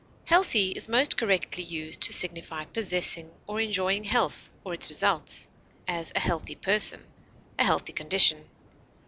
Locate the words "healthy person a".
6.19-7.63